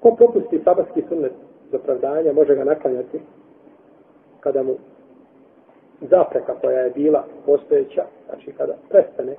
Ko 0.00 0.14
propusti 0.16 0.60
sabatski 0.64 1.02
sunnet 1.08 1.32
za 1.72 1.78
pravdanja, 1.78 2.32
može 2.32 2.54
ga 2.54 2.64
naklanjati 2.64 3.20
kada 4.40 4.62
mu 4.62 4.74
zapreka 6.00 6.54
koja 6.60 6.80
je 6.80 6.90
bila 6.90 7.24
postojeća, 7.46 8.04
znači 8.28 8.52
kada 8.52 8.74
prestane. 8.88 9.34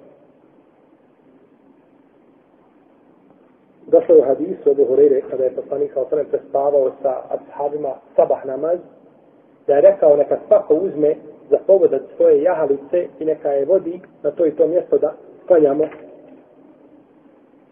Došlo 3.88 4.16
je 4.16 4.22
u 4.22 4.26
hadisu 4.26 4.70
od 4.70 4.80
Uhurire, 4.80 5.22
kada 5.30 5.44
je 5.44 5.56
poslanik 5.56 5.94
sa 5.94 6.02
osrem 6.02 6.26
prespavao 6.32 6.92
sa 7.02 7.22
ashabima 7.30 7.96
sabah 8.16 8.46
namaz, 8.46 8.80
da 9.68 9.74
je 9.76 9.82
rekao 9.82 10.16
neka 10.18 10.38
svako 10.48 10.74
uzme 10.74 11.16
za 11.50 11.58
pogodat 11.68 12.02
svoje 12.16 12.44
jahalice 12.44 13.08
i 13.20 13.26
neka 13.26 13.50
je 13.50 13.66
vodi 13.66 14.02
na 14.24 14.32
to 14.32 14.46
i 14.46 14.56
to 14.56 14.68
mjesto 14.68 14.98
da 14.98 15.14
klanjamo 15.48 15.86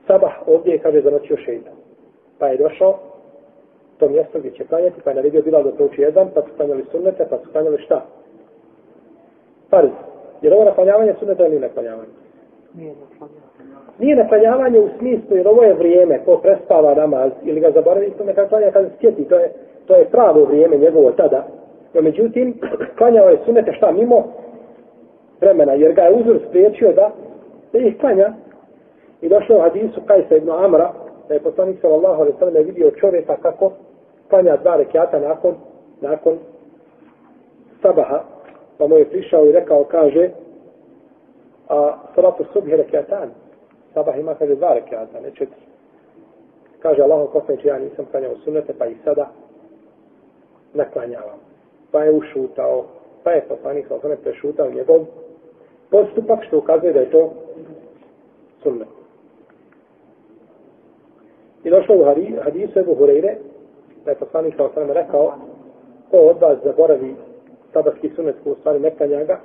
sabah 0.07 0.33
ovdje 0.47 0.73
je, 0.73 0.79
kaže, 0.79 1.01
zanoćio 1.01 1.37
šeitan. 1.37 1.73
Pa 2.39 2.47
je 2.47 2.57
došao 2.57 2.97
to 3.99 4.09
mjesto 4.09 4.39
gdje 4.39 4.51
će 4.51 4.65
klanjati, 4.65 5.01
pa 5.03 5.09
je 5.09 5.15
naredio 5.15 5.41
Bilal 5.41 5.63
da 5.63 5.71
prouči 5.71 6.01
jedan, 6.01 6.27
pa 6.35 6.41
su 6.41 6.47
klanjali 6.57 6.85
sunnete, 6.91 7.25
pa 7.29 7.37
su 7.37 7.51
klanjali 7.51 7.77
šta? 7.77 8.05
Farz. 9.69 9.89
Jer 10.41 10.53
ovo 10.53 10.63
naklanjavanje 10.63 11.13
sunneta 11.19 11.47
ili 11.47 11.59
naklanjavanje? 11.59 12.09
Nije 12.73 12.93
naklanjavanje. 13.11 13.49
Nije 13.99 14.15
naklanjavanje 14.15 14.79
u 14.79 14.89
smislu, 14.97 15.37
jer 15.37 15.47
ovo 15.47 15.63
je 15.63 15.73
vrijeme 15.73 16.19
ko 16.25 16.37
prespava 16.37 16.95
namaz 16.95 17.31
ili 17.43 17.59
ga 17.59 17.71
zaboravi, 17.71 18.11
to 18.17 18.23
neka 18.23 18.47
klanja 18.47 18.71
kada 18.71 18.89
se 18.89 18.95
sjeti, 19.01 19.25
to 19.25 19.35
je, 19.35 19.51
to 19.85 19.95
je 19.95 20.05
pravo 20.05 20.43
vrijeme 20.43 20.77
njegovo 20.77 21.11
tada. 21.11 21.47
No 21.93 22.01
međutim, 22.01 22.59
klanjao 22.97 23.29
je 23.29 23.39
sunnete 23.45 23.73
šta 23.73 23.91
mimo 23.91 24.23
vremena, 25.41 25.73
jer 25.73 25.93
ga 25.93 26.01
je 26.01 26.13
uzor 26.13 26.39
spriječio 26.49 26.93
da, 26.93 27.11
da 27.73 27.79
ih 27.79 27.97
klanja. 27.99 28.33
I 29.21 29.29
došlo 29.29 29.57
u 29.57 29.61
hadisu 29.61 30.01
Kajsa 30.05 30.35
ibn 30.35 30.49
Amra, 30.49 30.91
da 31.29 31.33
je 31.33 31.39
poslanik 31.39 31.81
sallallahu 31.81 32.21
alaihi 32.21 32.37
sallam 32.39 32.65
vidio 32.65 32.91
čovjeka 32.91 33.37
kako 33.41 33.71
klanja 34.29 34.57
dva 34.57 34.75
rekiata 34.75 35.19
nakon, 35.19 35.55
nakon 36.01 36.37
sabaha, 37.81 38.23
pa 38.77 38.87
mu 38.87 38.97
je 38.97 39.09
prišao 39.09 39.45
i 39.45 39.51
rekao, 39.51 39.83
kaže, 39.83 40.29
a 41.69 41.97
salatu 42.15 42.45
subhi 42.53 42.75
rekiatan, 42.75 43.29
sabah 43.93 44.19
ima, 44.19 44.35
kaže, 44.35 44.55
dva 44.55 44.73
rekiata, 44.73 45.19
ne 45.19 45.31
četiri. 45.31 45.61
Kaže 46.79 47.01
Allah, 47.01 47.29
poslanič, 47.33 47.65
ja 47.65 47.79
nisam 47.79 48.05
klanjao 48.11 48.35
sunnete, 48.43 48.73
pa 48.77 48.85
i 48.85 48.95
sada 49.03 49.29
naklanjavam. 50.73 51.39
Pa 51.91 52.03
je 52.03 52.11
ušutao, 52.11 52.85
pa 53.23 53.31
je 53.31 53.41
poslanik 53.41 53.87
sallallahu 53.87 54.07
alaihi 54.07 54.21
sallam 54.21 54.33
prešutao 54.33 54.71
njegov 54.71 55.05
postupak, 55.91 56.43
što 56.47 56.57
ukazuje 56.57 56.93
da 56.93 56.99
je 56.99 57.11
to 57.11 57.33
sunnet. 58.63 58.98
I 61.63 61.69
došlo 61.69 61.95
u 61.95 62.03
hadisu 62.43 62.79
Ebu 62.79 62.95
Hureyre, 62.95 63.35
da 64.05 64.11
je 64.11 64.17
poslanik 64.17 64.55
sa 64.55 64.65
osram 64.65 64.91
rekao, 64.91 65.33
ko 66.11 66.17
od 66.17 66.41
vas 66.41 66.57
zaboravi 66.63 67.15
sabarski 67.73 68.09
sunet 68.15 68.35
u 68.45 68.55
stvari 68.55 68.79
ne 68.79 68.95
klanja 68.95 69.23
ga, 69.23 69.39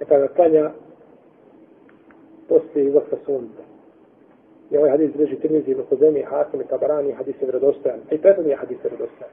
neka 0.00 0.18
ga 0.18 0.28
klanja 0.28 0.70
poslije 2.48 2.86
izlaska 2.86 3.16
sunca. 3.26 3.62
I 4.70 4.76
ovaj 4.76 4.90
hadis 4.90 5.10
drži 5.12 5.36
Tirmizi, 5.36 5.70
Ibn 5.70 5.82
Huzemi, 5.90 6.22
Hasim 6.22 6.60
i 6.60 6.64
Tabarani, 6.64 7.12
hadis 7.12 7.34
je 7.40 7.46
vredostojan. 7.46 8.00
I 8.10 8.18
prethodni 8.18 8.50
je 8.50 8.56
hadis 8.56 8.78
je 8.84 8.90
vredostojan. 8.90 9.32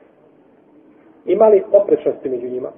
Ima 1.26 1.48
li 1.48 1.64
oprečnosti 1.72 2.30
među 2.30 2.48
njima? 2.48 2.70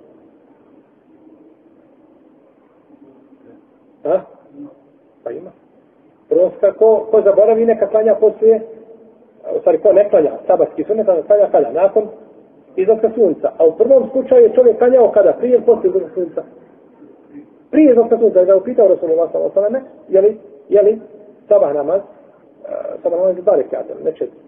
A? 4.03 4.21
Pa 5.23 5.31
ima. 5.31 5.51
Prvo, 6.29 6.51
ko, 6.77 7.07
ko 7.11 7.21
zaboravi, 7.21 7.65
neka 7.65 7.87
klanja 7.87 8.15
poslije 8.15 8.61
stvari 9.61 9.77
ko 9.77 9.93
ne 9.93 10.09
klanja 10.09 10.31
sabatski 10.47 10.83
sunet, 10.83 11.09
a 11.09 11.21
klanja 11.27 11.47
kada? 11.51 11.71
Nakon 11.71 12.07
izlaska 12.75 13.09
sunca. 13.15 13.51
A 13.57 13.65
u 13.65 13.77
prvom 13.77 14.09
slučaju 14.11 14.43
je 14.43 14.53
čovjek 14.55 14.77
klanjao 14.77 15.11
kada? 15.11 15.33
Prije 15.33 15.55
ili 15.55 15.65
poslije 15.65 15.89
izlaska 15.89 16.13
sunca? 16.13 16.43
Prije 17.71 17.91
izlaska 17.91 18.17
sunca. 18.17 18.39
Da 18.39 18.45
ga 18.45 18.57
upitao 18.57 18.87
Rasulullah 18.87 19.31
sallallahu 19.31 19.59
alaihi 19.59 19.85
je 20.09 20.21
li, 20.21 20.37
je 20.69 20.81
li 20.81 20.99
sabah 21.47 21.73
namaz, 21.73 22.01
uh, 22.01 23.01
sabah 23.03 23.19
namaz 23.19 23.37
je 23.37 23.41
dalek 23.41 23.73
jadel, 23.73 23.97
ne 24.03 24.11
četiri. 24.11 24.39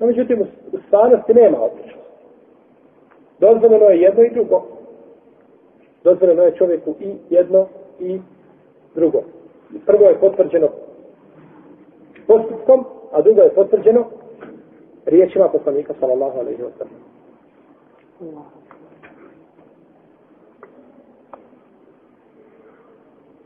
No, 0.00 0.06
međutim, 0.06 0.40
u 0.72 0.78
stvarnosti 0.86 1.34
nema 1.34 1.58
odličnosti. 1.60 2.06
Dozvoljeno 3.40 3.84
je 3.84 4.00
jedno 4.00 4.22
i 4.22 4.30
drugo. 4.30 4.62
Dozvoljeno 6.04 6.42
je 6.42 6.56
čovjeku 6.56 6.94
i 7.00 7.14
jedno 7.30 7.66
i 8.00 8.20
drugo. 8.94 9.22
Prvo 9.86 10.04
je 10.04 10.20
potvrđeno 10.20 10.68
postupkom, 12.26 12.84
a 13.12 13.22
drugo 13.22 13.40
je 13.40 13.54
potvrđeno 13.54 14.04
riječima 15.06 15.48
poslanika 15.48 15.94
sallallahu 16.00 16.38
alaihi 16.38 16.62
wa 16.62 16.70
sallam. 16.78 17.02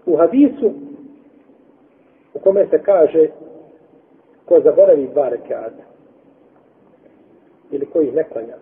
U 0.06 0.16
hadisu 0.16 0.72
u 2.34 2.38
kome 2.38 2.66
se 2.70 2.82
kaže 2.82 3.28
ko 4.44 4.60
zaboravi 4.60 5.08
dva 5.12 5.28
rekiata 5.28 5.82
ili 7.70 7.86
ko 7.86 8.00
ih 8.00 8.14
ne 8.14 8.24
klanja 8.24 8.56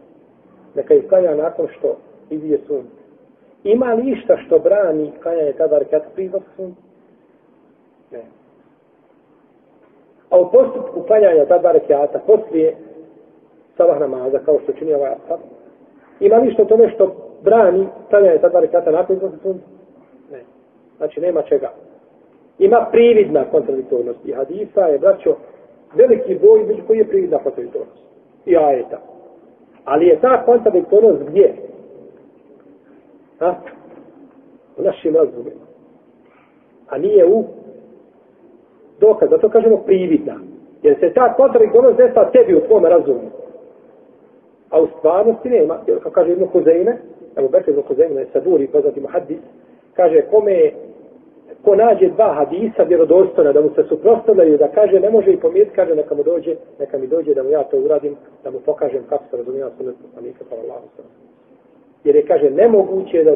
neka 0.74 0.94
ih 0.94 1.08
klanja 1.08 1.34
nakon 1.34 1.68
što 1.78 1.96
izvije 2.30 2.58
sunce 2.66 2.98
ima 3.64 3.92
li 3.92 4.10
išta 4.12 4.36
što 4.36 4.58
brani 4.58 5.12
klanjanje 5.22 5.52
tada 5.52 5.78
rekiata 5.78 6.08
prije 6.14 6.30
sunce? 6.56 6.80
Ne. 8.10 8.22
A 10.30 10.40
u 10.40 10.50
postupku 10.52 11.02
klanjanja 11.02 11.46
ta 11.46 11.58
dva 11.58 11.72
rekiata 11.72 12.18
poslije 12.26 12.76
sabah 13.78 14.00
namaza, 14.00 14.38
kao 14.38 14.58
što 14.62 14.72
čini 14.72 14.94
ovaj 14.94 15.10
ashab, 15.10 15.40
ima 16.20 16.36
li 16.36 16.52
što 16.52 16.64
tome 16.64 16.90
što 16.94 17.14
brani 17.42 17.86
stavljanje 18.06 18.38
ta 18.38 18.48
dva 18.48 18.60
rekata 18.60 18.90
nakon 18.90 19.16
izlaza 19.16 19.36
sunca? 19.42 19.66
Ne. 20.32 20.42
Znači, 20.96 21.20
nema 21.20 21.42
čega. 21.42 21.70
Ima 22.58 22.86
prividna 22.92 23.44
kontradiktornost. 23.50 24.18
I 24.24 24.32
hadisa 24.32 24.80
je, 24.80 24.98
braćo, 24.98 25.36
veliki 25.94 26.38
boj 26.42 26.64
među 26.64 26.82
koji 26.86 26.98
je 26.98 27.08
prividna 27.08 27.38
kontradiktornost. 27.38 27.98
I 28.46 28.56
ajeta. 28.56 28.98
Ali 29.84 30.06
je 30.06 30.20
ta 30.20 30.42
kontradiktornost 30.44 31.22
gdje? 31.28 31.54
Ha? 33.38 33.54
U 34.78 34.82
našim 34.82 35.16
razumima. 35.16 35.64
A 36.88 36.98
nije 36.98 37.26
u 37.26 37.44
dokaz, 39.00 39.30
zato 39.30 39.48
kažemo 39.48 39.76
prividna. 39.76 40.34
Jer 40.82 40.98
se 41.00 41.12
ta 41.14 41.34
kontradiktornost 41.34 41.96
desa 41.96 42.30
tebi 42.30 42.54
u 42.54 42.60
tvome 42.60 42.88
razumu. 42.88 43.30
A 44.70 44.80
u 44.80 44.86
stvarnosti 44.98 45.48
nema, 45.48 45.78
jer 45.86 46.02
kao 46.02 46.12
kaže 46.12 46.32
Ibn 46.32 46.44
Huzeine, 46.44 46.98
evo 47.36 47.48
Bekir 47.48 47.74
Ibn 47.74 47.82
Huzeine, 47.88 48.26
Saburi, 48.32 48.66
poznati 48.66 49.00
muhaddis, 49.00 49.38
kaže 49.94 50.22
kome 50.22 50.72
ko 51.64 51.74
nađe 51.76 52.08
dva 52.08 52.34
hadisa 52.34 52.82
vjerodostojna 52.82 53.52
da 53.52 53.60
mu 53.60 53.70
se 53.74 53.82
suprostavljaju 53.88 54.58
da 54.58 54.68
kaže 54.68 55.00
ne 55.00 55.10
može 55.10 55.32
i 55.32 55.40
pomijeti, 55.40 55.70
kaže 55.76 55.94
neka 55.94 56.14
mu 56.14 56.22
dođe, 56.22 56.56
neka 56.78 56.98
mi 56.98 57.06
dođe 57.06 57.34
da 57.34 57.42
mu 57.42 57.50
ja 57.50 57.62
to 57.64 57.76
uradim, 57.76 58.16
da 58.44 58.50
mu 58.50 58.60
pokažem 58.60 59.02
kako 59.08 59.24
se 59.30 59.36
razumijeva 59.36 59.70
sunet 59.78 59.94
poslanika 60.02 60.44
sallallahu 60.48 60.86
Jer 62.04 62.16
je 62.16 62.26
kaže 62.26 62.50
nemoguće 62.50 63.24
da 63.24 63.34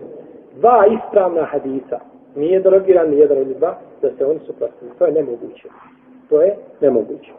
dva 0.57 0.87
ispravna 0.87 1.45
hadisa 1.45 2.01
nije 2.37 2.61
drogiran, 2.61 3.11
nije 3.11 3.27
drogiran 3.27 3.59
dva, 3.59 3.79
da 4.03 4.11
se 4.19 4.27
oni 4.27 4.39
suprostavljaju. 4.39 4.99
To 4.99 5.07
je 5.07 5.13
nemoguće. 5.13 5.69
To 6.29 6.43
je 6.43 6.57
nemoguće. 6.81 7.33